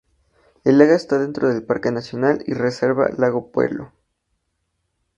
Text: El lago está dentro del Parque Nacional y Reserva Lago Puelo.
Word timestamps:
El 0.63 0.79
lago 0.79 0.95
está 0.95 1.19
dentro 1.19 1.47
del 1.49 1.61
Parque 1.61 1.91
Nacional 1.91 2.43
y 2.47 2.55
Reserva 2.55 3.09
Lago 3.17 3.51
Puelo. 3.51 3.91